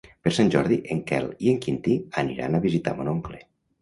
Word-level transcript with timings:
Per 0.27 0.31
Sant 0.35 0.47
Jordi 0.55 0.77
en 0.95 1.03
Quel 1.11 1.29
i 1.47 1.53
en 1.53 1.59
Quintí 1.67 1.99
aniran 2.23 2.57
a 2.57 2.63
visitar 2.67 2.97
mon 3.03 3.13
oncle. 3.17 3.45